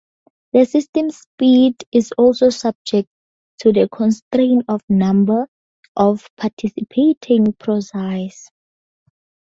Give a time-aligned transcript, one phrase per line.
[0.53, 3.07] The system's speed is also subject
[3.59, 5.47] to the constraint of number
[5.95, 8.49] of participating proxies.